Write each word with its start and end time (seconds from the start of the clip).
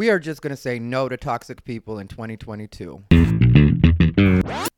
We 0.00 0.08
are 0.08 0.18
just 0.18 0.40
going 0.40 0.48
to 0.48 0.56
say 0.56 0.78
no 0.78 1.10
to 1.10 1.18
toxic 1.18 1.62
people 1.62 1.98
in 1.98 2.08
2022. 2.08 3.04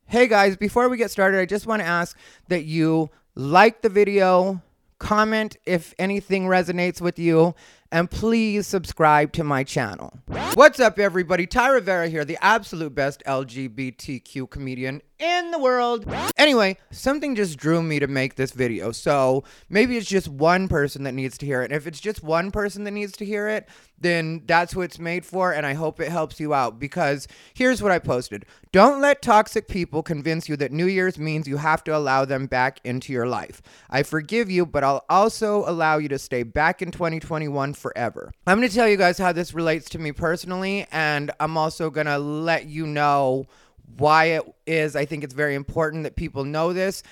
Hey 0.05 0.27
guys, 0.27 0.57
before 0.57 0.89
we 0.89 0.97
get 0.97 1.11
started, 1.11 1.39
I 1.39 1.45
just 1.45 1.65
want 1.65 1.81
to 1.81 1.87
ask 1.87 2.17
that 2.49 2.65
you 2.65 3.09
like 3.33 3.83
the 3.83 3.87
video, 3.87 4.61
comment 4.99 5.55
if 5.65 5.93
anything 5.97 6.47
resonates 6.47 6.99
with 6.99 7.17
you, 7.17 7.55
and 7.89 8.11
please 8.11 8.67
subscribe 8.67 9.31
to 9.31 9.45
my 9.45 9.63
channel. 9.63 10.19
What's 10.55 10.81
up, 10.81 10.99
everybody? 10.99 11.47
Ty 11.47 11.69
Rivera 11.69 12.09
here, 12.09 12.25
the 12.25 12.37
absolute 12.43 12.93
best 12.93 13.23
LGBTQ 13.25 14.49
comedian 14.49 15.01
in 15.23 15.51
the 15.51 15.59
world. 15.59 16.05
Anyway, 16.37 16.77
something 16.91 17.33
just 17.33 17.57
drew 17.57 17.81
me 17.81 17.97
to 17.99 18.07
make 18.07 18.35
this 18.35 18.51
video, 18.51 18.91
so 18.91 19.45
maybe 19.69 19.95
it's 19.95 20.07
just 20.07 20.27
one 20.27 20.67
person 20.67 21.03
that 21.03 21.13
needs 21.13 21.37
to 21.37 21.45
hear 21.45 21.61
it. 21.61 21.71
And 21.71 21.73
if 21.73 21.87
it's 21.87 22.01
just 22.01 22.21
one 22.21 22.51
person 22.51 22.83
that 22.83 22.91
needs 22.91 23.13
to 23.13 23.25
hear 23.25 23.47
it, 23.47 23.69
then 23.97 24.41
that's 24.45 24.75
what 24.75 24.83
it's 24.83 24.99
made 24.99 25.25
for, 25.25 25.53
and 25.53 25.65
I 25.65 25.75
hope 25.75 26.01
it 26.01 26.11
helps 26.11 26.41
you 26.41 26.53
out 26.53 26.77
because 26.77 27.25
here's 27.53 27.81
what 27.81 27.93
I 27.93 27.99
posted 27.99 28.45
Don't 28.73 28.99
let 28.99 29.21
toxic 29.21 29.69
people 29.69 30.03
convince 30.03 30.49
you 30.49 30.57
that 30.57 30.73
New 30.73 30.87
Year's 30.87 31.17
means 31.17 31.47
you 31.47 31.57
have 31.57 31.85
to 31.85 31.95
allow 31.95 32.25
them 32.25 32.45
back 32.45 32.81
into 32.83 33.13
your 33.13 33.25
life. 33.25 33.61
I 33.89 34.03
forgive 34.03 34.51
you, 34.51 34.65
but 34.65 34.83
I'll 34.83 35.05
also 35.09 35.63
allow 35.65 35.99
you 35.99 36.09
to 36.09 36.19
stay 36.19 36.43
back 36.43 36.81
in 36.81 36.91
2021 36.91 37.73
forever. 37.75 38.33
I'm 38.45 38.57
going 38.57 38.67
to 38.67 38.75
tell 38.75 38.89
you 38.89 38.97
guys 38.97 39.17
how 39.17 39.31
this 39.31 39.53
relates 39.53 39.89
to 39.91 39.99
me 39.99 40.11
personally, 40.11 40.85
and 40.91 41.31
I'm 41.39 41.55
also 41.55 41.89
going 41.89 42.07
to 42.07 42.19
let 42.19 42.65
you 42.65 42.85
know 42.85 43.47
why 43.97 44.25
it 44.25 44.43
is. 44.65 44.95
I 44.95 45.05
think 45.05 45.23
it's 45.23 45.33
very 45.33 45.55
important 45.55 46.03
that 46.03 46.15
people 46.15 46.43
know 46.43 46.73
this. 46.73 47.03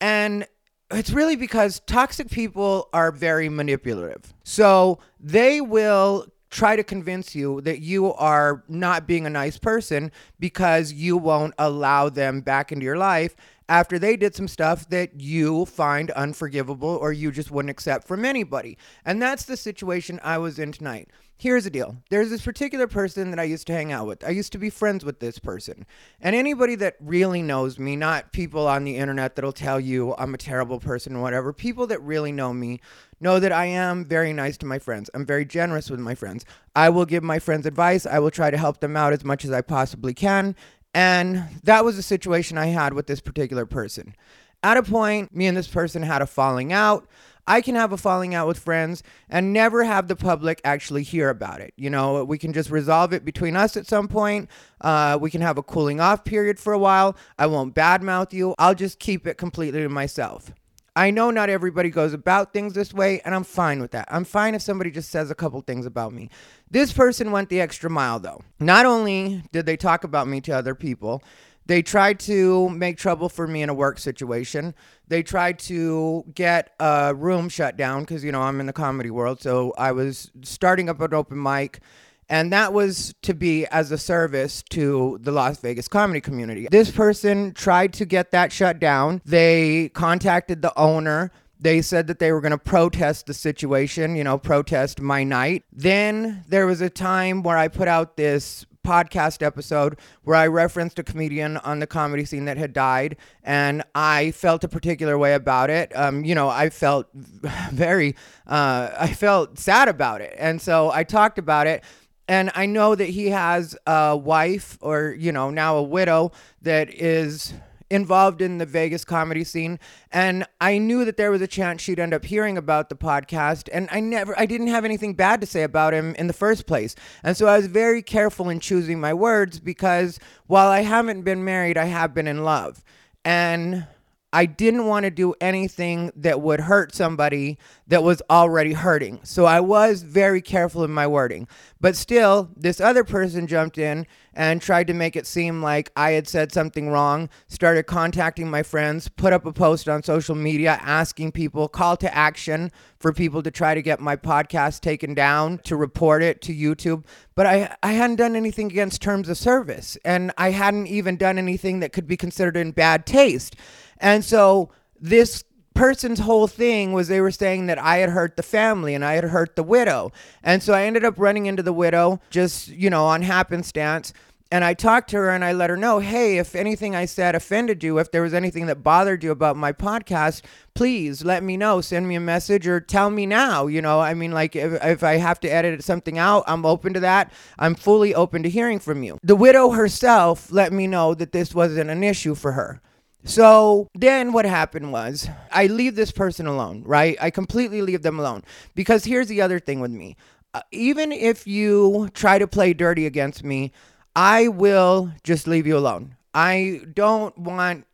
And 0.00 0.46
it's 0.90 1.10
really 1.10 1.36
because 1.36 1.80
toxic 1.86 2.30
people 2.30 2.88
are 2.92 3.12
very 3.12 3.48
manipulative. 3.48 4.34
So 4.44 4.98
they 5.20 5.60
will 5.60 6.26
try 6.50 6.74
to 6.74 6.82
convince 6.82 7.34
you 7.34 7.60
that 7.60 7.80
you 7.80 8.12
are 8.14 8.64
not 8.68 9.06
being 9.06 9.24
a 9.24 9.30
nice 9.30 9.56
person 9.56 10.10
because 10.40 10.92
you 10.92 11.16
won't 11.16 11.54
allow 11.58 12.08
them 12.08 12.40
back 12.40 12.72
into 12.72 12.84
your 12.84 12.98
life 12.98 13.36
after 13.70 14.00
they 14.00 14.16
did 14.16 14.34
some 14.34 14.48
stuff 14.48 14.88
that 14.90 15.20
you 15.20 15.64
find 15.64 16.10
unforgivable 16.10 16.88
or 16.88 17.12
you 17.12 17.30
just 17.30 17.52
wouldn't 17.52 17.70
accept 17.70 18.06
from 18.06 18.24
anybody. 18.24 18.76
And 19.04 19.22
that's 19.22 19.44
the 19.44 19.56
situation 19.56 20.18
I 20.24 20.38
was 20.38 20.58
in 20.58 20.72
tonight. 20.72 21.08
Here's 21.38 21.64
the 21.64 21.70
deal. 21.70 21.96
There's 22.10 22.28
this 22.28 22.42
particular 22.42 22.86
person 22.86 23.30
that 23.30 23.38
I 23.38 23.44
used 23.44 23.66
to 23.68 23.72
hang 23.72 23.92
out 23.92 24.06
with. 24.06 24.24
I 24.24 24.28
used 24.28 24.52
to 24.52 24.58
be 24.58 24.68
friends 24.68 25.06
with 25.06 25.20
this 25.20 25.38
person. 25.38 25.86
And 26.20 26.36
anybody 26.36 26.74
that 26.74 26.96
really 27.00 27.40
knows 27.40 27.78
me, 27.78 27.96
not 27.96 28.32
people 28.32 28.66
on 28.66 28.84
the 28.84 28.96
internet 28.96 29.36
that'll 29.36 29.52
tell 29.52 29.80
you 29.80 30.14
I'm 30.18 30.34
a 30.34 30.36
terrible 30.36 30.80
person 30.80 31.16
or 31.16 31.22
whatever, 31.22 31.54
people 31.54 31.86
that 31.86 32.02
really 32.02 32.32
know 32.32 32.52
me 32.52 32.80
know 33.20 33.38
that 33.38 33.52
I 33.52 33.66
am 33.66 34.04
very 34.04 34.32
nice 34.32 34.58
to 34.58 34.66
my 34.66 34.78
friends. 34.78 35.08
I'm 35.14 35.24
very 35.24 35.44
generous 35.44 35.88
with 35.88 36.00
my 36.00 36.14
friends. 36.14 36.44
I 36.74 36.90
will 36.90 37.06
give 37.06 37.22
my 37.22 37.38
friends 37.38 37.64
advice. 37.64 38.04
I 38.04 38.18
will 38.18 38.30
try 38.30 38.50
to 38.50 38.58
help 38.58 38.80
them 38.80 38.96
out 38.96 39.12
as 39.12 39.24
much 39.24 39.44
as 39.44 39.50
I 39.52 39.62
possibly 39.62 40.12
can. 40.12 40.56
And 40.94 41.44
that 41.62 41.84
was 41.84 41.96
the 41.96 42.02
situation 42.02 42.58
I 42.58 42.66
had 42.66 42.94
with 42.94 43.06
this 43.06 43.20
particular 43.20 43.66
person. 43.66 44.14
At 44.62 44.76
a 44.76 44.82
point, 44.82 45.34
me 45.34 45.46
and 45.46 45.56
this 45.56 45.68
person 45.68 46.02
had 46.02 46.20
a 46.20 46.26
falling 46.26 46.72
out. 46.72 47.08
I 47.46 47.62
can 47.62 47.74
have 47.74 47.92
a 47.92 47.96
falling 47.96 48.34
out 48.34 48.46
with 48.46 48.58
friends 48.58 49.02
and 49.28 49.52
never 49.52 49.82
have 49.82 50.08
the 50.08 50.14
public 50.14 50.60
actually 50.64 51.02
hear 51.02 51.30
about 51.30 51.60
it. 51.60 51.72
You 51.76 51.90
know, 51.90 52.22
we 52.24 52.38
can 52.38 52.52
just 52.52 52.70
resolve 52.70 53.12
it 53.12 53.24
between 53.24 53.56
us 53.56 53.76
at 53.76 53.86
some 53.86 54.06
point. 54.06 54.48
Uh, 54.80 55.18
we 55.20 55.30
can 55.30 55.40
have 55.40 55.58
a 55.58 55.62
cooling 55.62 56.00
off 56.00 56.24
period 56.24 56.60
for 56.60 56.72
a 56.72 56.78
while. 56.78 57.16
I 57.38 57.46
won't 57.46 57.74
badmouth 57.74 58.32
you. 58.32 58.54
I'll 58.58 58.74
just 58.74 58.98
keep 58.98 59.26
it 59.26 59.36
completely 59.36 59.80
to 59.82 59.88
myself. 59.88 60.52
I 60.96 61.10
know 61.10 61.30
not 61.30 61.48
everybody 61.48 61.90
goes 61.90 62.12
about 62.12 62.52
things 62.52 62.74
this 62.74 62.92
way, 62.92 63.20
and 63.24 63.34
I'm 63.34 63.44
fine 63.44 63.80
with 63.80 63.92
that. 63.92 64.08
I'm 64.10 64.24
fine 64.24 64.54
if 64.54 64.62
somebody 64.62 64.90
just 64.90 65.10
says 65.10 65.30
a 65.30 65.34
couple 65.34 65.60
things 65.60 65.86
about 65.86 66.12
me. 66.12 66.30
This 66.70 66.92
person 66.92 67.30
went 67.30 67.48
the 67.48 67.60
extra 67.60 67.88
mile, 67.88 68.18
though. 68.18 68.42
Not 68.58 68.86
only 68.86 69.42
did 69.52 69.66
they 69.66 69.76
talk 69.76 70.04
about 70.04 70.26
me 70.26 70.40
to 70.42 70.52
other 70.52 70.74
people, 70.74 71.22
they 71.66 71.82
tried 71.82 72.18
to 72.20 72.68
make 72.70 72.98
trouble 72.98 73.28
for 73.28 73.46
me 73.46 73.62
in 73.62 73.68
a 73.68 73.74
work 73.74 73.98
situation. 73.98 74.74
They 75.06 75.22
tried 75.22 75.60
to 75.60 76.24
get 76.34 76.74
a 76.80 77.14
room 77.14 77.48
shut 77.48 77.76
down 77.76 78.00
because, 78.00 78.24
you 78.24 78.32
know, 78.32 78.42
I'm 78.42 78.58
in 78.58 78.66
the 78.66 78.72
comedy 78.72 79.10
world. 79.10 79.40
So 79.40 79.72
I 79.78 79.92
was 79.92 80.32
starting 80.42 80.88
up 80.88 81.00
an 81.00 81.14
open 81.14 81.40
mic 81.40 81.80
and 82.30 82.52
that 82.52 82.72
was 82.72 83.12
to 83.22 83.34
be 83.34 83.66
as 83.66 83.90
a 83.90 83.98
service 83.98 84.62
to 84.70 85.18
the 85.20 85.32
Las 85.32 85.58
Vegas 85.58 85.88
comedy 85.88 86.20
community. 86.20 86.68
This 86.70 86.90
person 86.90 87.52
tried 87.52 87.92
to 87.94 88.04
get 88.04 88.30
that 88.30 88.52
shut 88.52 88.78
down. 88.78 89.20
They 89.26 89.90
contacted 89.90 90.62
the 90.62 90.72
owner. 90.78 91.32
They 91.58 91.82
said 91.82 92.06
that 92.06 92.20
they 92.20 92.30
were 92.32 92.40
going 92.40 92.52
to 92.52 92.58
protest 92.58 93.26
the 93.26 93.34
situation, 93.34 94.14
you 94.14 94.24
know, 94.24 94.38
protest 94.38 95.00
my 95.00 95.24
night. 95.24 95.64
Then 95.72 96.44
there 96.48 96.66
was 96.66 96.80
a 96.80 96.88
time 96.88 97.42
where 97.42 97.58
I 97.58 97.66
put 97.66 97.88
out 97.88 98.16
this 98.16 98.64
podcast 98.84 99.42
episode 99.42 99.98
where 100.22 100.36
I 100.36 100.46
referenced 100.46 100.98
a 100.98 101.02
comedian 101.02 101.58
on 101.58 101.80
the 101.80 101.86
comedy 101.86 102.24
scene 102.24 102.46
that 102.46 102.56
had 102.56 102.72
died, 102.72 103.16
and 103.42 103.82
I 103.94 104.30
felt 104.30 104.64
a 104.64 104.68
particular 104.68 105.18
way 105.18 105.34
about 105.34 105.68
it. 105.68 105.94
Um, 105.94 106.24
you 106.24 106.34
know, 106.34 106.48
I 106.48 106.70
felt 106.70 107.08
very, 107.72 108.16
uh, 108.46 108.90
I 108.98 109.12
felt 109.12 109.58
sad 109.58 109.88
about 109.88 110.20
it, 110.20 110.34
and 110.38 110.62
so 110.62 110.90
I 110.90 111.04
talked 111.04 111.38
about 111.38 111.66
it 111.66 111.84
and 112.30 112.52
I 112.54 112.66
know 112.66 112.94
that 112.94 113.08
he 113.08 113.30
has 113.30 113.76
a 113.88 114.16
wife 114.16 114.78
or 114.80 115.16
you 115.18 115.32
know 115.32 115.50
now 115.50 115.76
a 115.76 115.82
widow 115.82 116.30
that 116.62 116.88
is 116.94 117.52
involved 117.90 118.40
in 118.40 118.58
the 118.58 118.66
Vegas 118.66 119.04
comedy 119.04 119.42
scene 119.42 119.80
and 120.12 120.46
I 120.60 120.78
knew 120.78 121.04
that 121.04 121.16
there 121.16 121.32
was 121.32 121.42
a 121.42 121.48
chance 121.48 121.82
she'd 121.82 121.98
end 121.98 122.14
up 122.14 122.24
hearing 122.24 122.56
about 122.56 122.88
the 122.88 122.94
podcast 122.94 123.68
and 123.72 123.88
I 123.90 123.98
never 123.98 124.38
I 124.38 124.46
didn't 124.46 124.68
have 124.68 124.84
anything 124.84 125.14
bad 125.14 125.40
to 125.40 125.46
say 125.46 125.64
about 125.64 125.92
him 125.92 126.14
in 126.14 126.28
the 126.28 126.32
first 126.32 126.66
place. 126.66 126.94
And 127.24 127.36
so 127.36 127.48
I 127.48 127.56
was 127.56 127.66
very 127.66 128.00
careful 128.00 128.48
in 128.48 128.60
choosing 128.60 129.00
my 129.00 129.12
words 129.12 129.58
because 129.58 130.20
while 130.46 130.68
I 130.68 130.82
haven't 130.82 131.22
been 131.22 131.44
married, 131.44 131.76
I 131.76 131.86
have 131.86 132.14
been 132.14 132.28
in 132.28 132.44
love. 132.44 132.84
And 133.24 133.88
I 134.32 134.46
didn't 134.46 134.86
want 134.86 135.04
to 135.04 135.10
do 135.10 135.34
anything 135.40 136.12
that 136.14 136.40
would 136.40 136.60
hurt 136.60 136.94
somebody 136.94 137.58
that 137.88 138.04
was 138.04 138.22
already 138.30 138.74
hurting. 138.74 139.20
So 139.24 139.44
I 139.44 139.60
was 139.60 140.02
very 140.02 140.40
careful 140.40 140.84
in 140.84 140.92
my 140.92 141.06
wording. 141.06 141.48
But 141.80 141.96
still, 141.96 142.50
this 142.56 142.80
other 142.80 143.02
person 143.02 143.48
jumped 143.48 143.76
in 143.76 144.06
and 144.32 144.62
tried 144.62 144.86
to 144.86 144.94
make 144.94 145.16
it 145.16 145.26
seem 145.26 145.62
like 145.62 145.90
I 145.96 146.12
had 146.12 146.28
said 146.28 146.52
something 146.52 146.88
wrong, 146.88 147.28
started 147.48 147.84
contacting 147.84 148.48
my 148.48 148.62
friends, 148.62 149.08
put 149.08 149.32
up 149.32 149.44
a 149.44 149.52
post 149.52 149.88
on 149.88 150.04
social 150.04 150.36
media 150.36 150.78
asking 150.82 151.32
people, 151.32 151.66
call 151.68 151.96
to 151.96 152.14
action 152.14 152.70
for 152.98 153.12
people 153.12 153.42
to 153.42 153.50
try 153.50 153.74
to 153.74 153.82
get 153.82 153.98
my 153.98 154.14
podcast 154.14 154.80
taken 154.80 155.14
down, 155.14 155.58
to 155.64 155.74
report 155.74 156.22
it 156.22 156.40
to 156.42 156.54
YouTube. 156.54 157.04
But 157.34 157.46
I, 157.46 157.76
I 157.82 157.92
hadn't 157.92 158.16
done 158.16 158.36
anything 158.36 158.66
against 158.66 159.02
terms 159.02 159.28
of 159.28 159.36
service, 159.36 159.98
and 160.04 160.30
I 160.38 160.50
hadn't 160.50 160.86
even 160.86 161.16
done 161.16 161.38
anything 161.38 161.80
that 161.80 161.92
could 161.92 162.06
be 162.06 162.16
considered 162.16 162.56
in 162.56 162.70
bad 162.70 163.06
taste. 163.06 163.56
And 164.00 164.24
so 164.24 164.70
this 165.00 165.44
person's 165.74 166.18
whole 166.18 166.46
thing 166.46 166.92
was 166.92 167.08
they 167.08 167.20
were 167.20 167.30
saying 167.30 167.66
that 167.66 167.78
I 167.78 167.98
had 167.98 168.10
hurt 168.10 168.36
the 168.36 168.42
family 168.42 168.94
and 168.94 169.04
I 169.04 169.14
had 169.14 169.24
hurt 169.24 169.56
the 169.56 169.62
widow. 169.62 170.12
And 170.42 170.62
so 170.62 170.72
I 170.72 170.82
ended 170.84 171.04
up 171.04 171.14
running 171.16 171.46
into 171.46 171.62
the 171.62 171.72
widow 171.72 172.20
just, 172.30 172.68
you 172.68 172.90
know, 172.90 173.06
on 173.06 173.22
happenstance. 173.22 174.12
And 174.52 174.64
I 174.64 174.74
talked 174.74 175.10
to 175.10 175.16
her 175.16 175.30
and 175.30 175.44
I 175.44 175.52
let 175.52 175.70
her 175.70 175.76
know, 175.76 176.00
hey, 176.00 176.38
if 176.38 176.56
anything 176.56 176.96
I 176.96 177.04
said 177.04 177.36
offended 177.36 177.84
you, 177.84 177.98
if 177.98 178.10
there 178.10 178.22
was 178.22 178.34
anything 178.34 178.66
that 178.66 178.82
bothered 178.82 179.22
you 179.22 179.30
about 179.30 179.56
my 179.56 179.72
podcast, 179.72 180.42
please 180.74 181.24
let 181.24 181.44
me 181.44 181.56
know. 181.56 181.80
Send 181.80 182.08
me 182.08 182.16
a 182.16 182.20
message 182.20 182.66
or 182.66 182.80
tell 182.80 183.10
me 183.10 183.26
now. 183.26 183.68
You 183.68 183.80
know, 183.80 184.00
I 184.00 184.14
mean, 184.14 184.32
like 184.32 184.56
if, 184.56 184.72
if 184.84 185.04
I 185.04 185.18
have 185.18 185.38
to 185.40 185.48
edit 185.48 185.84
something 185.84 186.18
out, 186.18 186.42
I'm 186.48 186.66
open 186.66 186.94
to 186.94 187.00
that. 187.00 187.32
I'm 187.60 187.76
fully 187.76 188.12
open 188.12 188.42
to 188.42 188.50
hearing 188.50 188.80
from 188.80 189.04
you. 189.04 189.20
The 189.22 189.36
widow 189.36 189.70
herself 189.70 190.50
let 190.50 190.72
me 190.72 190.88
know 190.88 191.14
that 191.14 191.30
this 191.30 191.54
wasn't 191.54 191.88
an 191.88 192.02
issue 192.02 192.34
for 192.34 192.52
her. 192.52 192.82
So 193.24 193.88
then 193.94 194.32
what 194.32 194.44
happened 194.44 194.92
was 194.92 195.28
I 195.52 195.66
leave 195.66 195.94
this 195.94 196.10
person 196.10 196.46
alone, 196.46 196.82
right? 196.84 197.16
I 197.20 197.30
completely 197.30 197.82
leave 197.82 198.02
them 198.02 198.18
alone 198.18 198.42
because 198.74 199.04
here's 199.04 199.28
the 199.28 199.42
other 199.42 199.60
thing 199.60 199.80
with 199.80 199.90
me. 199.90 200.16
Uh, 200.52 200.62
even 200.72 201.12
if 201.12 201.46
you 201.46 202.08
try 202.14 202.38
to 202.38 202.46
play 202.46 202.72
dirty 202.72 203.06
against 203.06 203.44
me, 203.44 203.72
I 204.16 204.48
will 204.48 205.12
just 205.22 205.46
leave 205.46 205.66
you 205.66 205.76
alone. 205.76 206.16
I 206.34 206.80
don't 206.92 207.36
want 207.38 207.86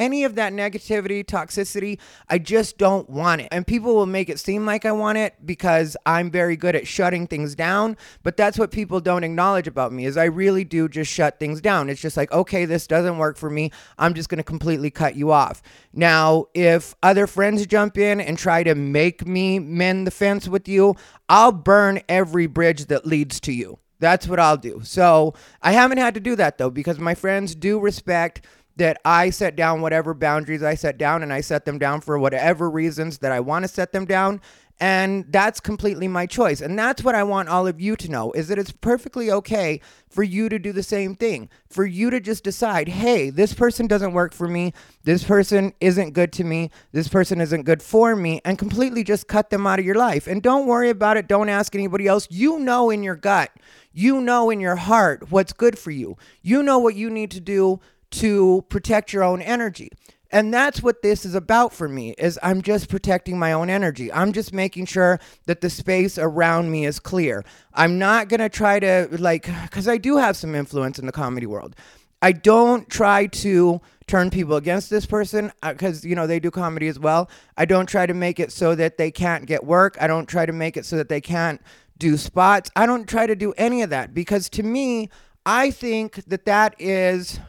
any 0.00 0.24
of 0.24 0.34
that 0.34 0.52
negativity, 0.52 1.22
toxicity. 1.24 2.00
I 2.28 2.38
just 2.38 2.78
don't 2.78 3.08
want 3.08 3.42
it. 3.42 3.48
And 3.52 3.66
people 3.66 3.94
will 3.94 4.06
make 4.06 4.30
it 4.30 4.40
seem 4.40 4.64
like 4.64 4.84
I 4.84 4.92
want 4.92 5.18
it 5.18 5.34
because 5.44 5.96
I'm 6.06 6.30
very 6.30 6.56
good 6.56 6.74
at 6.74 6.88
shutting 6.88 7.26
things 7.26 7.54
down. 7.54 7.96
But 8.22 8.36
that's 8.36 8.58
what 8.58 8.72
people 8.72 9.00
don't 9.00 9.22
acknowledge 9.22 9.68
about 9.68 9.92
me 9.92 10.06
is 10.06 10.16
I 10.16 10.24
really 10.24 10.64
do 10.64 10.88
just 10.88 11.12
shut 11.12 11.38
things 11.38 11.60
down. 11.60 11.90
It's 11.90 12.00
just 12.00 12.16
like, 12.16 12.32
okay, 12.32 12.64
this 12.64 12.86
doesn't 12.86 13.18
work 13.18 13.36
for 13.36 13.50
me. 13.50 13.70
I'm 13.98 14.14
just 14.14 14.30
going 14.30 14.38
to 14.38 14.42
completely 14.42 14.90
cut 14.90 15.14
you 15.14 15.30
off. 15.30 15.62
Now, 15.92 16.46
if 16.54 16.94
other 17.02 17.26
friends 17.26 17.66
jump 17.66 17.98
in 17.98 18.20
and 18.20 18.38
try 18.38 18.62
to 18.62 18.74
make 18.74 19.26
me 19.26 19.58
mend 19.58 20.06
the 20.06 20.10
fence 20.10 20.48
with 20.48 20.66
you, 20.66 20.96
I'll 21.28 21.52
burn 21.52 22.00
every 22.08 22.46
bridge 22.46 22.86
that 22.86 23.06
leads 23.06 23.38
to 23.40 23.52
you. 23.52 23.78
That's 24.00 24.26
what 24.26 24.40
I'll 24.40 24.56
do. 24.56 24.80
So 24.82 25.34
I 25.62 25.72
haven't 25.72 25.98
had 25.98 26.14
to 26.14 26.20
do 26.20 26.34
that 26.36 26.58
though 26.58 26.70
because 26.70 26.98
my 26.98 27.14
friends 27.14 27.54
do 27.54 27.78
respect 27.78 28.44
that 28.80 28.98
I 29.04 29.28
set 29.28 29.56
down 29.56 29.82
whatever 29.82 30.14
boundaries 30.14 30.62
I 30.62 30.74
set 30.74 30.96
down 30.96 31.22
and 31.22 31.34
I 31.34 31.42
set 31.42 31.66
them 31.66 31.78
down 31.78 32.00
for 32.00 32.18
whatever 32.18 32.70
reasons 32.70 33.18
that 33.18 33.30
I 33.30 33.38
want 33.38 33.64
to 33.64 33.68
set 33.68 33.92
them 33.92 34.06
down. 34.06 34.40
And 34.82 35.26
that's 35.28 35.60
completely 35.60 36.08
my 36.08 36.24
choice. 36.24 36.62
And 36.62 36.78
that's 36.78 37.04
what 37.04 37.14
I 37.14 37.22
want 37.22 37.50
all 37.50 37.66
of 37.66 37.78
you 37.78 37.94
to 37.96 38.10
know 38.10 38.32
is 38.32 38.48
that 38.48 38.58
it's 38.58 38.72
perfectly 38.72 39.30
okay 39.30 39.82
for 40.08 40.22
you 40.22 40.48
to 40.48 40.58
do 40.58 40.72
the 40.72 40.82
same 40.82 41.14
thing. 41.14 41.50
For 41.68 41.84
you 41.84 42.08
to 42.08 42.20
just 42.20 42.42
decide, 42.42 42.88
hey, 42.88 43.28
this 43.28 43.52
person 43.52 43.86
doesn't 43.86 44.14
work 44.14 44.32
for 44.32 44.48
me. 44.48 44.72
This 45.04 45.24
person 45.24 45.74
isn't 45.82 46.14
good 46.14 46.32
to 46.32 46.44
me. 46.44 46.70
This 46.92 47.08
person 47.08 47.42
isn't 47.42 47.64
good 47.64 47.82
for 47.82 48.16
me. 48.16 48.40
And 48.46 48.58
completely 48.58 49.04
just 49.04 49.28
cut 49.28 49.50
them 49.50 49.66
out 49.66 49.78
of 49.78 49.84
your 49.84 49.96
life. 49.96 50.26
And 50.26 50.42
don't 50.42 50.66
worry 50.66 50.88
about 50.88 51.18
it. 51.18 51.28
Don't 51.28 51.50
ask 51.50 51.74
anybody 51.74 52.06
else. 52.06 52.26
You 52.30 52.58
know 52.58 52.88
in 52.88 53.02
your 53.02 53.16
gut, 53.16 53.50
you 53.92 54.22
know 54.22 54.48
in 54.48 54.58
your 54.58 54.76
heart 54.76 55.30
what's 55.30 55.52
good 55.52 55.78
for 55.78 55.90
you. 55.90 56.16
You 56.40 56.62
know 56.62 56.78
what 56.78 56.94
you 56.94 57.10
need 57.10 57.30
to 57.32 57.40
do 57.40 57.80
to 58.12 58.64
protect 58.68 59.12
your 59.12 59.22
own 59.22 59.42
energy. 59.42 59.90
And 60.32 60.54
that's 60.54 60.82
what 60.82 61.02
this 61.02 61.24
is 61.24 61.34
about 61.34 61.72
for 61.72 61.88
me 61.88 62.10
is 62.12 62.38
I'm 62.42 62.62
just 62.62 62.88
protecting 62.88 63.38
my 63.38 63.52
own 63.52 63.68
energy. 63.68 64.12
I'm 64.12 64.32
just 64.32 64.52
making 64.52 64.86
sure 64.86 65.18
that 65.46 65.60
the 65.60 65.70
space 65.70 66.18
around 66.18 66.70
me 66.70 66.86
is 66.86 67.00
clear. 67.00 67.44
I'm 67.74 67.98
not 67.98 68.28
going 68.28 68.40
to 68.40 68.48
try 68.48 68.78
to 68.78 69.08
like 69.10 69.48
cuz 69.70 69.88
I 69.88 69.96
do 69.96 70.18
have 70.18 70.36
some 70.36 70.54
influence 70.54 70.98
in 70.98 71.06
the 71.06 71.12
comedy 71.12 71.46
world. 71.46 71.74
I 72.22 72.32
don't 72.32 72.88
try 72.88 73.26
to 73.26 73.80
turn 74.06 74.30
people 74.30 74.56
against 74.56 74.90
this 74.90 75.06
person 75.06 75.52
because 75.62 76.04
uh, 76.04 76.08
you 76.08 76.14
know 76.14 76.26
they 76.26 76.38
do 76.38 76.50
comedy 76.50 76.86
as 76.86 76.98
well. 76.98 77.30
I 77.56 77.64
don't 77.64 77.86
try 77.86 78.06
to 78.06 78.14
make 78.14 78.38
it 78.38 78.52
so 78.52 78.74
that 78.74 78.98
they 78.98 79.10
can't 79.10 79.46
get 79.46 79.64
work. 79.64 79.96
I 80.00 80.06
don't 80.06 80.26
try 80.26 80.46
to 80.46 80.52
make 80.52 80.76
it 80.76 80.84
so 80.84 80.96
that 80.96 81.08
they 81.08 81.20
can't 81.20 81.60
do 81.96 82.16
spots. 82.16 82.70
I 82.76 82.86
don't 82.86 83.08
try 83.08 83.26
to 83.26 83.36
do 83.36 83.52
any 83.56 83.82
of 83.82 83.90
that 83.90 84.12
because 84.12 84.48
to 84.50 84.62
me, 84.62 85.08
I 85.46 85.70
think 85.70 86.24
that 86.26 86.44
that 86.44 86.74
is 86.78 87.40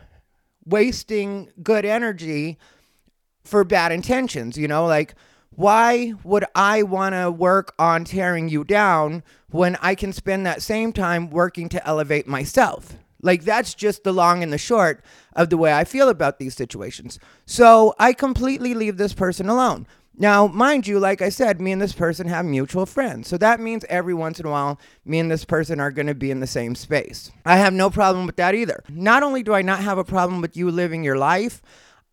wasting 0.65 1.49
good 1.61 1.85
energy 1.85 2.57
for 3.43 3.63
bad 3.63 3.91
intentions, 3.91 4.57
you 4.57 4.67
know, 4.67 4.85
like 4.85 5.15
why 5.55 6.13
would 6.23 6.45
I 6.55 6.83
want 6.83 7.13
to 7.13 7.29
work 7.29 7.73
on 7.77 8.05
tearing 8.05 8.47
you 8.49 8.63
down 8.63 9.23
when 9.49 9.75
I 9.81 9.95
can 9.95 10.13
spend 10.13 10.45
that 10.45 10.61
same 10.61 10.93
time 10.93 11.29
working 11.29 11.67
to 11.69 11.85
elevate 11.85 12.27
myself? 12.27 12.97
Like 13.21 13.43
that's 13.43 13.73
just 13.73 14.03
the 14.03 14.13
long 14.13 14.43
and 14.43 14.51
the 14.51 14.57
short 14.57 15.03
of 15.35 15.49
the 15.49 15.57
way 15.57 15.73
I 15.73 15.83
feel 15.83 16.09
about 16.09 16.39
these 16.39 16.55
situations. 16.55 17.19
So 17.45 17.93
I 17.99 18.13
completely 18.13 18.73
leave 18.73 18.97
this 18.97 19.13
person 19.13 19.49
alone. 19.49 19.87
Now, 20.17 20.47
mind 20.47 20.87
you, 20.87 20.99
like 20.99 21.21
I 21.21 21.29
said, 21.29 21.61
me 21.61 21.71
and 21.71 21.81
this 21.81 21.93
person 21.93 22.27
have 22.27 22.45
mutual 22.45 22.85
friends. 22.85 23.27
So 23.27 23.37
that 23.37 23.59
means 23.59 23.85
every 23.87 24.13
once 24.13 24.39
in 24.39 24.45
a 24.45 24.51
while, 24.51 24.79
me 25.05 25.19
and 25.19 25.31
this 25.31 25.45
person 25.45 25.79
are 25.79 25.91
going 25.91 26.07
to 26.07 26.13
be 26.13 26.31
in 26.31 26.41
the 26.41 26.47
same 26.47 26.75
space. 26.75 27.31
I 27.45 27.57
have 27.57 27.73
no 27.73 27.89
problem 27.89 28.25
with 28.25 28.35
that 28.35 28.53
either. 28.53 28.83
Not 28.89 29.23
only 29.23 29.41
do 29.41 29.53
I 29.53 29.61
not 29.61 29.79
have 29.79 29.97
a 29.97 30.03
problem 30.03 30.41
with 30.41 30.57
you 30.57 30.69
living 30.69 31.03
your 31.03 31.17
life, 31.17 31.61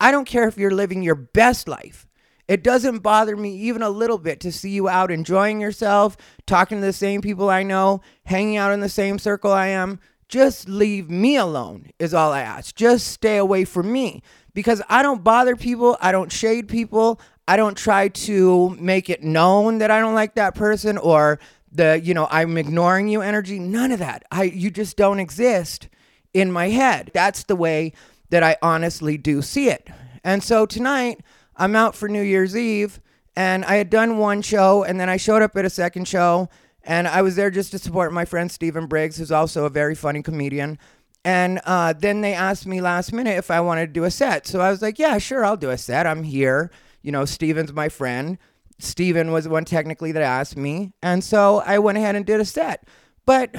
I 0.00 0.10
don't 0.10 0.26
care 0.26 0.46
if 0.46 0.56
you're 0.56 0.70
living 0.70 1.02
your 1.02 1.16
best 1.16 1.66
life. 1.66 2.06
It 2.46 2.62
doesn't 2.62 3.00
bother 3.00 3.36
me 3.36 3.54
even 3.56 3.82
a 3.82 3.90
little 3.90 4.16
bit 4.16 4.40
to 4.40 4.52
see 4.52 4.70
you 4.70 4.88
out 4.88 5.10
enjoying 5.10 5.60
yourself, 5.60 6.16
talking 6.46 6.80
to 6.80 6.86
the 6.86 6.94
same 6.94 7.20
people 7.20 7.50
I 7.50 7.62
know, 7.62 8.00
hanging 8.24 8.56
out 8.56 8.72
in 8.72 8.80
the 8.80 8.88
same 8.88 9.18
circle 9.18 9.52
I 9.52 9.66
am. 9.66 10.00
Just 10.28 10.68
leave 10.68 11.10
me 11.10 11.36
alone, 11.36 11.90
is 11.98 12.14
all 12.14 12.32
I 12.32 12.40
ask. 12.40 12.74
Just 12.74 13.08
stay 13.08 13.36
away 13.36 13.64
from 13.64 13.92
me 13.92 14.22
because 14.54 14.80
I 14.88 15.02
don't 15.02 15.24
bother 15.24 15.56
people. 15.56 15.98
I 16.00 16.12
don't 16.12 16.32
shade 16.32 16.68
people. 16.68 17.20
I 17.48 17.56
don't 17.56 17.78
try 17.78 18.08
to 18.08 18.76
make 18.78 19.08
it 19.08 19.22
known 19.22 19.78
that 19.78 19.90
I 19.90 20.00
don't 20.00 20.14
like 20.14 20.34
that 20.34 20.54
person 20.54 20.98
or 20.98 21.40
the, 21.72 21.98
you 21.98 22.12
know, 22.12 22.28
I'm 22.30 22.58
ignoring 22.58 23.08
you 23.08 23.22
energy. 23.22 23.58
None 23.58 23.90
of 23.90 24.00
that. 24.00 24.22
I 24.30 24.44
you 24.44 24.70
just 24.70 24.98
don't 24.98 25.18
exist 25.18 25.88
in 26.34 26.52
my 26.52 26.68
head. 26.68 27.10
That's 27.14 27.44
the 27.44 27.56
way 27.56 27.94
that 28.28 28.42
I 28.42 28.58
honestly 28.60 29.16
do 29.16 29.40
see 29.40 29.70
it. 29.70 29.88
And 30.22 30.42
so 30.42 30.66
tonight 30.66 31.22
I'm 31.56 31.74
out 31.74 31.94
for 31.94 32.06
New 32.06 32.20
Year's 32.20 32.54
Eve 32.54 33.00
and 33.34 33.64
I 33.64 33.76
had 33.76 33.88
done 33.88 34.18
one 34.18 34.42
show 34.42 34.84
and 34.84 35.00
then 35.00 35.08
I 35.08 35.16
showed 35.16 35.40
up 35.40 35.56
at 35.56 35.64
a 35.64 35.70
second 35.70 36.06
show 36.06 36.50
and 36.84 37.08
I 37.08 37.22
was 37.22 37.36
there 37.36 37.50
just 37.50 37.70
to 37.70 37.78
support 37.78 38.12
my 38.12 38.26
friend 38.26 38.52
Stephen 38.52 38.86
Briggs, 38.86 39.16
who's 39.16 39.32
also 39.32 39.64
a 39.64 39.70
very 39.70 39.94
funny 39.94 40.20
comedian. 40.20 40.78
And 41.24 41.62
uh, 41.64 41.94
then 41.94 42.20
they 42.20 42.34
asked 42.34 42.66
me 42.66 42.82
last 42.82 43.10
minute 43.10 43.38
if 43.38 43.50
I 43.50 43.60
wanted 43.60 43.86
to 43.86 43.92
do 43.94 44.04
a 44.04 44.10
set. 44.10 44.46
So 44.46 44.60
I 44.60 44.70
was 44.70 44.82
like, 44.82 44.98
yeah, 44.98 45.16
sure, 45.16 45.46
I'll 45.46 45.56
do 45.56 45.70
a 45.70 45.78
set. 45.78 46.06
I'm 46.06 46.24
here 46.24 46.70
you 47.08 47.12
know, 47.12 47.24
Steven's 47.24 47.72
my 47.72 47.88
friend. 47.88 48.36
Steven 48.78 49.32
was 49.32 49.44
the 49.44 49.50
one 49.50 49.64
technically 49.64 50.12
that 50.12 50.22
asked 50.22 50.58
me. 50.58 50.92
And 51.02 51.24
so 51.24 51.62
I 51.64 51.78
went 51.78 51.96
ahead 51.96 52.16
and 52.16 52.26
did 52.26 52.38
a 52.38 52.44
set. 52.44 52.86
But 53.24 53.56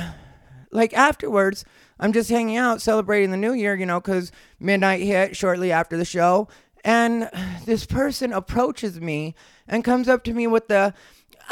like 0.71 0.93
afterwards, 0.93 1.65
I'm 1.99 2.13
just 2.13 2.29
hanging 2.29 2.57
out 2.57 2.79
celebrating 2.79 3.31
the 3.31 3.37
new 3.37 3.53
year, 3.53 3.73
you 3.73 3.87
know, 3.87 3.99
because 3.99 4.31
midnight 4.59 5.01
hit 5.01 5.35
shortly 5.35 5.71
after 5.71 5.97
the 5.97 6.05
show. 6.05 6.47
And 6.83 7.27
this 7.65 7.87
person 7.87 8.31
approaches 8.33 9.01
me 9.01 9.33
and 9.67 9.83
comes 9.83 10.07
up 10.07 10.23
to 10.25 10.33
me 10.35 10.45
with 10.45 10.67
the, 10.67 10.93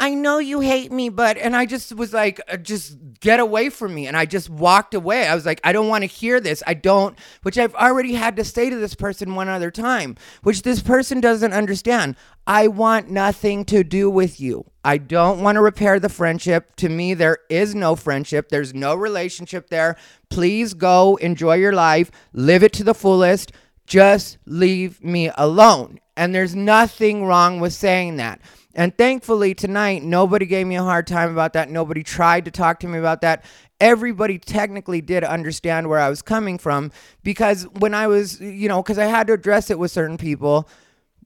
I 0.00 0.14
know 0.14 0.38
you 0.38 0.60
hate 0.60 0.92
me, 0.92 1.08
but, 1.08 1.36
and 1.36 1.56
I 1.56 1.66
just 1.66 1.92
was 1.94 2.12
like, 2.12 2.40
uh, 2.48 2.56
just 2.56 2.96
get 3.18 3.40
away 3.40 3.68
from 3.68 3.94
me. 3.94 4.06
And 4.06 4.16
I 4.16 4.26
just 4.26 4.48
walked 4.48 4.94
away. 4.94 5.26
I 5.26 5.34
was 5.34 5.44
like, 5.44 5.60
I 5.64 5.72
don't 5.72 5.88
want 5.88 6.02
to 6.02 6.06
hear 6.06 6.38
this. 6.38 6.62
I 6.68 6.74
don't, 6.74 7.18
which 7.42 7.58
I've 7.58 7.74
already 7.74 8.14
had 8.14 8.36
to 8.36 8.44
say 8.44 8.70
to 8.70 8.76
this 8.76 8.94
person 8.94 9.34
one 9.34 9.48
other 9.48 9.72
time, 9.72 10.16
which 10.44 10.62
this 10.62 10.80
person 10.80 11.20
doesn't 11.20 11.52
understand. 11.52 12.14
I 12.46 12.68
want 12.68 13.10
nothing 13.10 13.64
to 13.66 13.82
do 13.82 14.08
with 14.08 14.40
you. 14.40 14.70
I 14.84 14.98
don't 14.98 15.42
want 15.42 15.56
to 15.56 15.62
repair 15.62 15.98
the 15.98 16.08
friendship. 16.08 16.76
To 16.76 16.88
me, 16.88 17.14
there 17.14 17.38
is 17.50 17.74
no 17.74 17.96
friendship, 17.96 18.50
there's 18.50 18.72
no 18.72 18.94
relationship 18.94 19.68
there. 19.68 19.96
Please 20.30 20.74
go 20.74 21.16
enjoy 21.16 21.56
your 21.56 21.72
life, 21.72 22.12
live 22.32 22.62
it 22.62 22.72
to 22.74 22.84
the 22.84 22.94
fullest. 22.94 23.52
Just 23.86 24.38
leave 24.46 25.02
me 25.02 25.30
alone. 25.36 25.98
And 26.16 26.34
there's 26.34 26.54
nothing 26.54 27.24
wrong 27.24 27.58
with 27.58 27.72
saying 27.72 28.16
that. 28.16 28.40
And 28.74 28.96
thankfully, 28.96 29.54
tonight, 29.54 30.02
nobody 30.02 30.46
gave 30.46 30.66
me 30.66 30.76
a 30.76 30.82
hard 30.82 31.06
time 31.06 31.30
about 31.32 31.54
that. 31.54 31.70
Nobody 31.70 32.02
tried 32.02 32.44
to 32.44 32.50
talk 32.50 32.80
to 32.80 32.86
me 32.88 32.98
about 32.98 33.22
that. 33.22 33.44
Everybody 33.80 34.38
technically 34.38 35.00
did 35.00 35.24
understand 35.24 35.88
where 35.88 35.98
I 35.98 36.08
was 36.08 36.22
coming 36.22 36.58
from 36.58 36.92
because 37.22 37.64
when 37.78 37.94
I 37.94 38.06
was, 38.06 38.40
you 38.40 38.68
know, 38.68 38.82
because 38.82 38.98
I 38.98 39.06
had 39.06 39.26
to 39.28 39.32
address 39.32 39.70
it 39.70 39.78
with 39.78 39.90
certain 39.90 40.18
people 40.18 40.68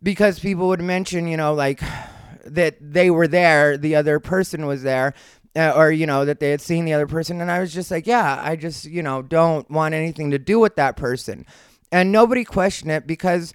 because 0.02 0.38
people 0.38 0.68
would 0.68 0.80
mention, 0.80 1.26
you 1.26 1.36
know, 1.36 1.52
like 1.54 1.80
that 2.44 2.76
they 2.80 3.10
were 3.10 3.28
there, 3.28 3.76
the 3.76 3.96
other 3.96 4.20
person 4.20 4.66
was 4.66 4.82
there. 4.82 5.14
Uh, 5.54 5.70
or 5.76 5.92
you 5.92 6.06
know 6.06 6.24
that 6.24 6.40
they 6.40 6.50
had 6.50 6.62
seen 6.62 6.86
the 6.86 6.94
other 6.94 7.06
person 7.06 7.42
and 7.42 7.50
i 7.50 7.60
was 7.60 7.74
just 7.74 7.90
like 7.90 8.06
yeah 8.06 8.40
i 8.42 8.56
just 8.56 8.86
you 8.86 9.02
know 9.02 9.20
don't 9.20 9.70
want 9.70 9.92
anything 9.92 10.30
to 10.30 10.38
do 10.38 10.58
with 10.58 10.76
that 10.76 10.96
person 10.96 11.44
and 11.92 12.10
nobody 12.10 12.42
questioned 12.42 12.90
it 12.90 13.06
because 13.06 13.52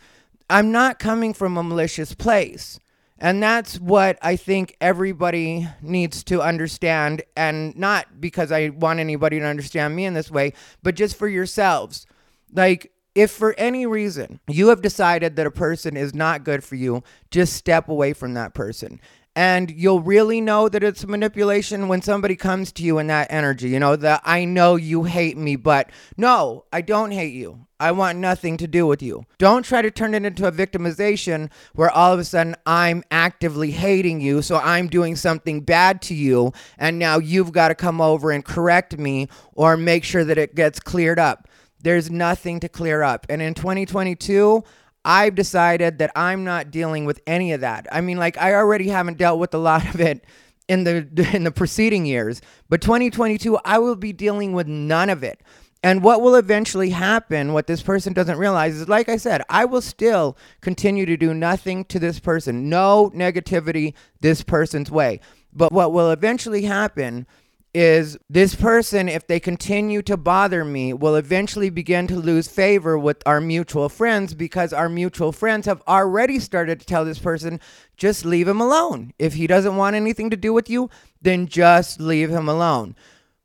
i'm 0.48 0.72
not 0.72 1.00
coming 1.00 1.33
from 1.33 1.57
a 1.57 1.63
malicious 1.63 2.13
place 2.13 2.80
and 3.19 3.42
that's 3.42 3.80
what 3.80 4.18
I 4.22 4.36
think 4.36 4.75
everybody 4.80 5.68
needs 5.81 6.24
to 6.25 6.42
understand. 6.42 7.24
And 7.36 7.75
not 7.75 8.22
because 8.22 8.52
I 8.52 8.69
want 8.69 9.00
anybody 9.00 9.40
to 9.40 9.46
understand 9.46 9.96
me 9.96 10.06
in 10.06 10.14
this 10.14 10.31
way, 10.31 10.54
but 10.84 10.96
just 10.96 11.16
for 11.16 11.28
yourselves. 11.28 12.06
Like, 12.54 12.92
if 13.16 13.31
for 13.31 13.56
any 13.57 13.86
reason 13.88 14.40
you 14.47 14.68
have 14.68 14.81
decided 14.81 15.36
that 15.36 15.47
a 15.47 15.52
person 15.52 15.97
is 15.97 16.14
not 16.14 16.44
good 16.44 16.64
for 16.64 16.76
you, 16.76 17.04
just 17.31 17.54
step 17.54 17.90
away 17.90 18.14
from 18.14 18.36
that 18.36 18.54
person 18.54 19.02
and 19.38 19.69
you'll 19.69 20.02
really 20.02 20.42
know 20.42 20.68
that 20.68 20.81
it's 20.81 21.06
manipulation 21.06 21.88
when 21.88 22.02
somebody 22.02 22.36
comes 22.36 22.71
to 22.71 22.81
you 22.81 22.97
in 22.97 23.06
that 23.06 23.31
energy. 23.31 23.69
You 23.69 23.80
know, 23.80 23.95
that 23.95 24.21
I 24.26 24.45
know 24.45 24.78
you 24.78 25.04
hate 25.04 25.38
me, 25.38 25.56
but 25.56 25.92
no, 26.18 26.66
I 26.74 26.81
don't 26.81 27.12
hate 27.12 27.36
you. 27.36 27.67
I 27.80 27.92
want 27.92 28.18
nothing 28.18 28.57
to 28.57 28.68
do 28.68 28.88
with 28.88 29.02
you. 29.02 29.26
Don't 29.38 29.64
try 29.64 29.81
to 29.81 29.92
turn 29.92 30.14
it 30.14 30.26
into 30.26 30.48
a 30.48 30.52
victimization 30.52 31.52
where 31.74 31.92
all 31.92 32.12
of 32.12 32.19
a 32.19 32.24
sudden 32.24 32.56
I'm 32.66 33.04
actively 33.12 33.72
hating 33.72 34.22
you, 34.22 34.42
so 34.42 34.57
I'm 34.57 34.88
doing 34.88 35.16
something 35.16 35.62
bad 35.62 36.02
to 36.04 36.16
you, 36.16 36.54
and 36.78 36.98
now 36.98 37.19
you've 37.19 37.52
got 37.52 37.68
to 37.68 37.76
come 37.76 38.02
over 38.02 38.31
and 38.31 38.44
correct 38.44 38.98
me 38.98 39.28
or 39.54 39.78
make 39.78 40.04
sure 40.04 40.24
that 40.24 40.38
it 40.38 40.56
gets 40.56 40.80
cleared 40.80 41.19
up. 41.19 41.48
There's 41.80 42.10
nothing 42.10 42.60
to 42.62 42.69
clear 42.69 43.04
up. 43.04 43.28
And 43.30 43.42
in 43.42 43.54
2022, 43.54 44.64
I've 45.06 45.36
decided 45.36 46.00
that 46.00 46.12
I'm 46.16 46.44
not 46.44 46.72
dealing 46.72 47.06
with 47.06 47.22
any 47.28 47.54
of 47.54 47.62
that. 47.62 47.88
I 47.92 48.02
mean, 48.02 48.18
like 48.18 48.38
I 48.38 48.56
already 48.56 48.90
haven't 48.90 49.18
dealt 49.18 49.40
with 49.40 49.54
a 49.54 49.57
lot 49.57 49.88
of 49.94 50.02
it 50.02 50.26
in 50.68 50.84
the 50.84 51.07
in 51.34 51.44
the 51.44 51.52
preceding 51.52 52.06
years, 52.06 52.42
but 52.69 52.81
2022 52.81 53.57
I 53.64 53.80
will 53.80 53.96
be 53.96 54.14
dealing 54.14 54.54
with 54.54 54.68
none 54.68 55.10
of 55.10 55.24
it. 55.24 55.42
And 55.84 56.04
what 56.04 56.22
will 56.22 56.36
eventually 56.36 56.90
happen, 56.90 57.54
what 57.54 57.68
this 57.68 57.84
person 57.84 58.14
doesn't 58.14 58.38
realize 58.38 58.76
is 58.76 58.90
like 58.90 59.10
I 59.10 59.18
said, 59.18 59.44
I 59.50 59.66
will 59.66 59.81
still 59.81 60.38
continue 60.62 61.06
to 61.06 61.18
do 61.18 61.34
nothing 61.34 61.86
to 61.86 62.00
this 62.00 62.19
person. 62.19 62.69
No 62.69 63.12
negativity 63.16 63.94
this 64.19 64.44
person's 64.44 64.90
way. 64.90 65.19
But 65.54 65.72
what 65.72 65.94
will 65.94 66.12
eventually 66.12 66.64
happen 66.64 67.28
is 67.74 68.18
this 68.28 68.56
person, 68.56 69.07
if 69.07 69.28
they 69.28 69.40
continue 69.40 70.02
to 70.02 70.18
bother 70.18 70.66
me, 70.66 70.94
will 70.94 71.16
eventually 71.16 71.69
begin 71.69 72.07
to 72.07 72.16
lose 72.16 72.48
favor 72.48 72.98
with 72.98 73.22
our 73.28 73.40
mutual 73.40 73.88
friends 73.88 74.34
because 74.34 74.74
our 74.74 74.90
mutual 74.90 75.31
friends 75.31 75.68
have 75.68 75.84
already 75.88 76.40
started 76.40 76.80
to 76.80 76.86
tell 76.86 77.06
this 77.06 77.19
person, 77.19 77.60
just 77.96 78.26
leave 78.26 78.48
him 78.48 78.60
alone. 78.60 79.14
If 79.19 79.36
he 79.36 79.46
doesn't 79.46 79.76
want 79.76 79.96
anything 79.96 80.31
to 80.31 80.38
do 80.38 80.54
with 80.54 80.72
you, 80.72 80.90
then 81.22 81.46
just 81.48 82.00
leave 82.00 82.31
him 82.31 82.50
alone. 82.50 82.96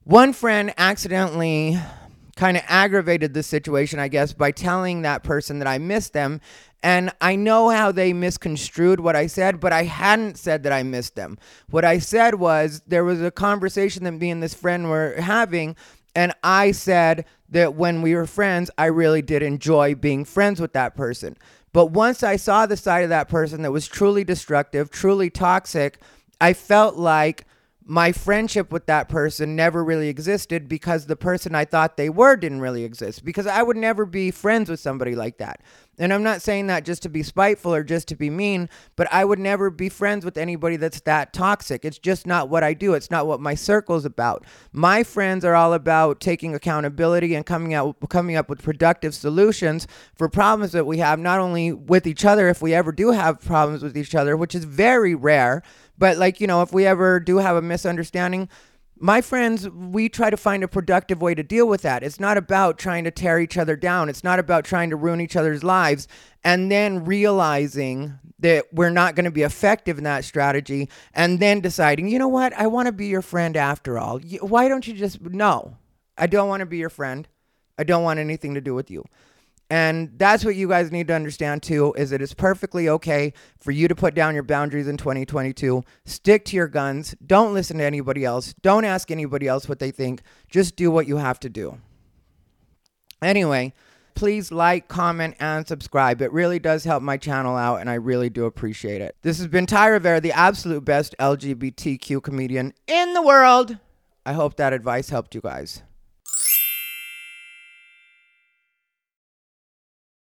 One 0.04 0.32
friend 0.32 0.72
accidentally 0.78 1.78
kind 2.36 2.56
of 2.56 2.62
aggravated 2.66 3.34
the 3.34 3.42
situation, 3.42 3.98
I 3.98 4.08
guess, 4.08 4.32
by 4.32 4.50
telling 4.50 5.02
that 5.02 5.22
person 5.22 5.58
that 5.58 5.68
I 5.68 5.78
missed 5.78 6.12
them. 6.12 6.40
And 6.82 7.12
I 7.20 7.36
know 7.36 7.68
how 7.68 7.92
they 7.92 8.12
misconstrued 8.12 9.00
what 9.00 9.14
I 9.14 9.26
said, 9.26 9.60
but 9.60 9.72
I 9.72 9.84
hadn't 9.84 10.36
said 10.36 10.64
that 10.64 10.72
I 10.72 10.82
missed 10.82 11.14
them. 11.14 11.38
What 11.70 11.84
I 11.84 11.98
said 11.98 12.36
was 12.36 12.82
there 12.86 13.04
was 13.04 13.22
a 13.22 13.30
conversation 13.30 14.04
that 14.04 14.12
me 14.12 14.30
and 14.30 14.42
this 14.42 14.54
friend 14.54 14.88
were 14.88 15.14
having, 15.20 15.76
and 16.14 16.32
I 16.42 16.72
said 16.72 17.24
that 17.50 17.74
when 17.74 18.02
we 18.02 18.14
were 18.14 18.26
friends, 18.26 18.70
I 18.76 18.86
really 18.86 19.22
did 19.22 19.42
enjoy 19.42 19.94
being 19.94 20.24
friends 20.24 20.60
with 20.60 20.72
that 20.72 20.96
person. 20.96 21.36
But 21.72 21.86
once 21.86 22.22
I 22.22 22.36
saw 22.36 22.66
the 22.66 22.76
side 22.76 23.04
of 23.04 23.10
that 23.10 23.28
person 23.28 23.62
that 23.62 23.72
was 23.72 23.86
truly 23.86 24.24
destructive, 24.24 24.90
truly 24.90 25.30
toxic, 25.30 25.98
I 26.40 26.52
felt 26.52 26.96
like 26.96 27.46
my 27.84 28.12
friendship 28.12 28.72
with 28.72 28.86
that 28.86 29.08
person 29.08 29.56
never 29.56 29.82
really 29.82 30.08
existed 30.08 30.68
because 30.68 31.06
the 31.06 31.16
person 31.16 31.54
I 31.54 31.64
thought 31.64 31.96
they 31.96 32.08
were 32.08 32.36
didn't 32.36 32.60
really 32.60 32.84
exist. 32.84 33.24
Because 33.24 33.46
I 33.46 33.62
would 33.62 33.76
never 33.76 34.06
be 34.06 34.30
friends 34.30 34.70
with 34.70 34.80
somebody 34.80 35.14
like 35.14 35.38
that. 35.38 35.60
And 35.98 36.12
I'm 36.12 36.22
not 36.22 36.40
saying 36.40 36.68
that 36.68 36.86
just 36.86 37.02
to 37.02 37.10
be 37.10 37.22
spiteful 37.22 37.74
or 37.74 37.84
just 37.84 38.08
to 38.08 38.16
be 38.16 38.30
mean, 38.30 38.70
but 38.96 39.12
I 39.12 39.26
would 39.26 39.38
never 39.38 39.68
be 39.68 39.90
friends 39.90 40.24
with 40.24 40.38
anybody 40.38 40.76
that's 40.76 41.00
that 41.02 41.34
toxic. 41.34 41.84
It's 41.84 41.98
just 41.98 42.26
not 42.26 42.48
what 42.48 42.64
I 42.64 42.72
do. 42.72 42.94
It's 42.94 43.10
not 43.10 43.26
what 43.26 43.40
my 43.40 43.54
circle's 43.54 44.06
about. 44.06 44.46
My 44.72 45.02
friends 45.02 45.44
are 45.44 45.54
all 45.54 45.74
about 45.74 46.18
taking 46.18 46.54
accountability 46.54 47.34
and 47.34 47.44
coming 47.44 47.74
out 47.74 47.96
coming 48.08 48.36
up 48.36 48.48
with 48.48 48.62
productive 48.62 49.14
solutions 49.14 49.86
for 50.14 50.30
problems 50.30 50.72
that 50.72 50.86
we 50.86 50.96
have 50.98 51.18
not 51.18 51.40
only 51.40 51.72
with 51.72 52.06
each 52.06 52.24
other 52.24 52.48
if 52.48 52.62
we 52.62 52.72
ever 52.72 52.90
do 52.90 53.10
have 53.10 53.42
problems 53.42 53.82
with 53.82 53.96
each 53.96 54.14
other, 54.14 54.34
which 54.34 54.54
is 54.54 54.64
very 54.64 55.14
rare, 55.14 55.62
but 55.98 56.16
like, 56.16 56.40
you 56.40 56.46
know, 56.46 56.62
if 56.62 56.72
we 56.72 56.86
ever 56.86 57.20
do 57.20 57.36
have 57.36 57.56
a 57.56 57.62
misunderstanding, 57.62 58.48
my 59.02 59.20
friends, 59.20 59.68
we 59.68 60.08
try 60.08 60.30
to 60.30 60.36
find 60.36 60.62
a 60.62 60.68
productive 60.68 61.20
way 61.20 61.34
to 61.34 61.42
deal 61.42 61.66
with 61.66 61.82
that. 61.82 62.04
It's 62.04 62.20
not 62.20 62.36
about 62.36 62.78
trying 62.78 63.02
to 63.02 63.10
tear 63.10 63.40
each 63.40 63.58
other 63.58 63.74
down. 63.74 64.08
It's 64.08 64.22
not 64.22 64.38
about 64.38 64.64
trying 64.64 64.90
to 64.90 64.96
ruin 64.96 65.20
each 65.20 65.34
other's 65.34 65.64
lives 65.64 66.06
and 66.44 66.70
then 66.70 67.04
realizing 67.04 68.20
that 68.38 68.72
we're 68.72 68.90
not 68.90 69.16
going 69.16 69.24
to 69.24 69.32
be 69.32 69.42
effective 69.42 69.98
in 69.98 70.04
that 70.04 70.24
strategy 70.24 70.88
and 71.14 71.40
then 71.40 71.60
deciding, 71.60 72.08
you 72.08 72.18
know 72.18 72.28
what, 72.28 72.52
I 72.52 72.68
want 72.68 72.86
to 72.86 72.92
be 72.92 73.08
your 73.08 73.22
friend 73.22 73.56
after 73.56 73.98
all. 73.98 74.20
Why 74.40 74.68
don't 74.68 74.86
you 74.86 74.94
just, 74.94 75.20
no, 75.20 75.76
I 76.16 76.28
don't 76.28 76.48
want 76.48 76.60
to 76.60 76.66
be 76.66 76.78
your 76.78 76.88
friend. 76.88 77.26
I 77.76 77.82
don't 77.82 78.04
want 78.04 78.20
anything 78.20 78.54
to 78.54 78.60
do 78.60 78.72
with 78.72 78.88
you. 78.88 79.04
And 79.72 80.12
that's 80.18 80.44
what 80.44 80.54
you 80.54 80.68
guys 80.68 80.92
need 80.92 81.08
to 81.08 81.14
understand 81.14 81.62
too 81.62 81.94
is 81.96 82.10
that 82.10 82.20
it's 82.20 82.34
perfectly 82.34 82.90
okay 82.90 83.32
for 83.58 83.70
you 83.70 83.88
to 83.88 83.94
put 83.94 84.14
down 84.14 84.34
your 84.34 84.42
boundaries 84.42 84.86
in 84.86 84.98
2022. 84.98 85.82
Stick 86.04 86.44
to 86.44 86.56
your 86.56 86.68
guns. 86.68 87.14
Don't 87.26 87.54
listen 87.54 87.78
to 87.78 87.84
anybody 87.84 88.22
else. 88.22 88.52
Don't 88.60 88.84
ask 88.84 89.10
anybody 89.10 89.48
else 89.48 89.70
what 89.70 89.78
they 89.78 89.90
think. 89.90 90.20
Just 90.50 90.76
do 90.76 90.90
what 90.90 91.08
you 91.08 91.16
have 91.16 91.40
to 91.40 91.48
do. 91.48 91.78
Anyway, 93.22 93.72
please 94.14 94.52
like, 94.52 94.88
comment, 94.88 95.36
and 95.40 95.66
subscribe. 95.66 96.20
It 96.20 96.32
really 96.32 96.58
does 96.58 96.84
help 96.84 97.02
my 97.02 97.16
channel 97.16 97.56
out, 97.56 97.76
and 97.76 97.88
I 97.88 97.94
really 97.94 98.28
do 98.28 98.44
appreciate 98.44 99.00
it. 99.00 99.16
This 99.22 99.38
has 99.38 99.46
been 99.46 99.64
Ty 99.64 99.86
Rivera, 99.86 100.20
the 100.20 100.32
absolute 100.32 100.84
best 100.84 101.14
LGBTQ 101.18 102.22
comedian 102.22 102.74
in 102.86 103.14
the 103.14 103.22
world. 103.22 103.78
I 104.26 104.34
hope 104.34 104.56
that 104.56 104.74
advice 104.74 105.08
helped 105.08 105.34
you 105.34 105.40
guys. 105.40 105.82